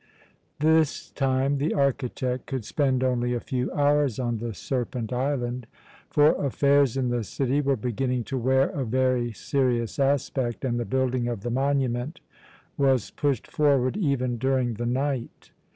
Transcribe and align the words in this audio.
This 0.59 1.11
time 1.11 1.59
the 1.59 1.75
architect 1.75 2.47
could 2.47 2.65
spend 2.65 3.03
only 3.03 3.35
a 3.35 3.39
few 3.39 3.71
hours 3.71 4.17
on 4.17 4.39
the 4.39 4.51
Serpent 4.51 5.13
Island, 5.13 5.67
for 6.09 6.43
affairs 6.43 6.97
in 6.97 7.09
the 7.09 7.23
city 7.23 7.61
were 7.61 7.75
beginning 7.75 8.23
to 8.23 8.37
wear 8.39 8.69
a 8.69 8.83
very 8.83 9.31
serious 9.31 9.99
aspect, 9.99 10.65
and 10.65 10.79
the 10.79 10.85
building 10.85 11.27
of 11.27 11.41
the 11.43 11.51
monument 11.51 12.19
was 12.79 13.11
pushed 13.11 13.45
forward 13.45 13.95
even 13.95 14.39
during 14.39 14.73
the 14.73 14.87
night. 14.87 15.51